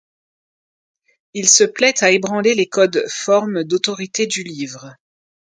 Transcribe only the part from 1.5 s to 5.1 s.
plait à ébranler les codes formes d'autorité du livre.